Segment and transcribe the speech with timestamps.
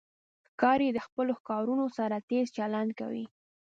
[0.49, 3.25] ښکاري د خپلو ښکارونو سره تیز چلند کوي.